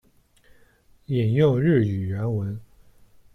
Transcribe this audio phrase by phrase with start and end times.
[1.05, 2.59] 引用日语原文